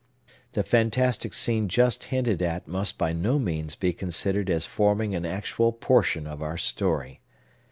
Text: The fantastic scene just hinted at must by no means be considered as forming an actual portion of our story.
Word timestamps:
The 0.53 0.63
fantastic 0.63 1.31
scene 1.31 1.69
just 1.69 2.05
hinted 2.05 2.41
at 2.41 2.67
must 2.67 2.97
by 2.97 3.13
no 3.13 3.37
means 3.37 3.75
be 3.75 3.93
considered 3.93 4.49
as 4.49 4.65
forming 4.65 5.13
an 5.13 5.27
actual 5.27 5.71
portion 5.71 6.25
of 6.25 6.41
our 6.41 6.57
story. 6.57 7.21